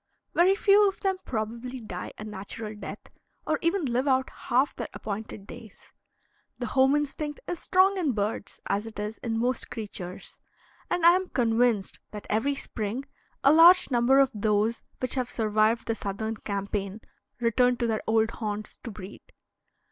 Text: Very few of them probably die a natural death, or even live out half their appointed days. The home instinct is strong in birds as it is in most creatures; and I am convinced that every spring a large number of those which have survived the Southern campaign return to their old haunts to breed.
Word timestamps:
Very 0.33 0.55
few 0.55 0.87
of 0.87 0.99
them 1.01 1.17
probably 1.25 1.79
die 1.79 2.11
a 2.17 2.23
natural 2.23 2.73
death, 2.73 3.11
or 3.45 3.59
even 3.61 3.85
live 3.85 4.07
out 4.07 4.31
half 4.47 4.75
their 4.75 4.87
appointed 4.95 5.45
days. 5.45 5.93
The 6.57 6.65
home 6.73 6.95
instinct 6.95 7.39
is 7.47 7.59
strong 7.59 7.99
in 7.99 8.13
birds 8.13 8.59
as 8.65 8.87
it 8.87 8.97
is 8.99 9.19
in 9.19 9.37
most 9.37 9.69
creatures; 9.69 10.39
and 10.89 11.05
I 11.05 11.11
am 11.15 11.29
convinced 11.29 11.99
that 12.09 12.25
every 12.31 12.55
spring 12.55 13.05
a 13.43 13.53
large 13.53 13.91
number 13.91 14.17
of 14.17 14.31
those 14.33 14.81
which 14.99 15.13
have 15.13 15.29
survived 15.29 15.85
the 15.85 15.93
Southern 15.93 16.35
campaign 16.37 17.01
return 17.39 17.77
to 17.77 17.85
their 17.85 18.01
old 18.07 18.31
haunts 18.31 18.77
to 18.77 18.89
breed. 18.89 19.21